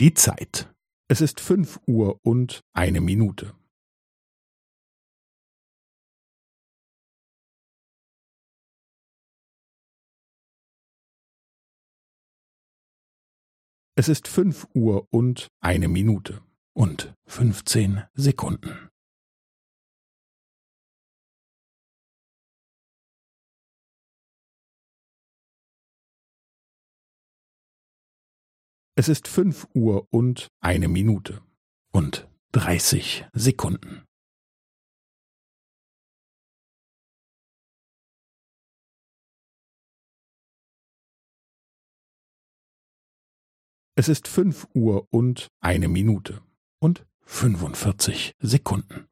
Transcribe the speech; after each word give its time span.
Die 0.00 0.14
Zeit. 0.14 0.72
Es 1.08 1.20
ist 1.20 1.40
fünf 1.40 1.80
Uhr 1.88 2.20
und 2.22 2.60
eine 2.72 3.00
Minute. 3.00 3.56
Es 13.96 14.08
ist 14.08 14.28
fünf 14.28 14.68
Uhr 14.72 15.08
und 15.10 15.48
eine 15.58 15.88
Minute 15.88 16.44
und 16.74 17.12
fünfzehn 17.26 18.04
Sekunden. 18.14 18.87
Es 28.98 29.06
ist 29.06 29.28
fünf 29.28 29.68
Uhr 29.74 30.08
und 30.10 30.48
eine 30.58 30.88
Minute 30.88 31.40
und 31.92 32.28
dreißig 32.50 33.26
Sekunden. 33.32 34.04
Es 43.94 44.08
ist 44.08 44.26
fünf 44.26 44.66
Uhr 44.74 45.06
und 45.10 45.46
eine 45.60 45.86
Minute 45.86 46.42
und 46.80 47.06
fünfundvierzig 47.20 48.32
Sekunden. 48.40 49.07